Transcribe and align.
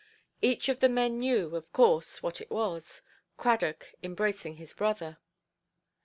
Each 0.41 0.67
of 0.67 0.79
the 0.79 0.89
men 0.89 1.19
knew, 1.19 1.55
of 1.55 1.71
course, 1.73 2.23
what 2.23 2.41
it 2.41 2.49
was—Cradock 2.49 3.93
embracing 4.03 4.55
his 4.55 4.73
brother! 4.73 5.19